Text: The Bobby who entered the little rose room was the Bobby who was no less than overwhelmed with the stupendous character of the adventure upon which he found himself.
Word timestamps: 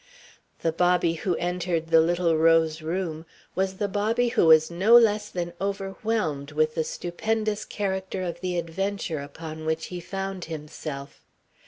The 0.63 0.71
Bobby 0.71 1.13
who 1.13 1.35
entered 1.35 1.89
the 1.89 2.01
little 2.01 2.35
rose 2.35 2.81
room 2.81 3.23
was 3.53 3.75
the 3.75 3.87
Bobby 3.87 4.29
who 4.29 4.47
was 4.47 4.71
no 4.71 4.97
less 4.97 5.29
than 5.29 5.53
overwhelmed 5.61 6.53
with 6.53 6.73
the 6.73 6.83
stupendous 6.83 7.63
character 7.65 8.23
of 8.23 8.41
the 8.41 8.57
adventure 8.57 9.19
upon 9.19 9.63
which 9.63 9.85
he 9.93 9.99
found 9.99 10.45
himself. 10.45 11.21